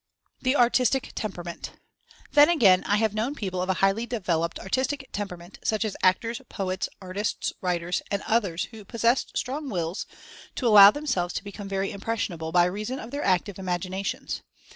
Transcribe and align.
THE 0.41 0.55
^ARTISTIC 0.55 1.11
TEMPERAMENT." 1.13 1.73
Then 2.31 2.49
again, 2.49 2.83
I 2.87 2.95
have 2.97 3.13
known 3.13 3.35
people 3.35 3.61
of 3.61 3.69
a 3.69 3.75
highly 3.85 4.07
devel 4.07 4.43
oped 4.43 4.57
"artistic 4.59 5.07
temperament," 5.11 5.59
such 5.63 5.85
as 5.85 5.95
actors, 6.01 6.41
poets, 6.49 6.89
artists, 6.99 7.53
writers, 7.61 8.01
and 8.09 8.23
others 8.25 8.63
who 8.71 8.83
possessed 8.83 9.37
strong 9.37 9.69
Wills, 9.69 10.07
to 10.55 10.65
allow 10.65 10.89
themselves 10.89 11.35
to 11.35 11.43
become 11.43 11.67
very 11.69 11.91
"impressionable" 11.91 12.51
by 12.51 12.65
reason 12.65 12.97
of 12.97 13.11
their 13.11 13.23
active 13.23 13.59
imaginations. 13.59 14.41